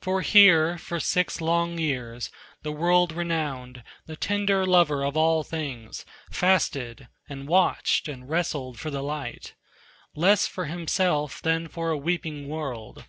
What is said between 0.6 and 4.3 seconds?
for six long years, the world renowned, The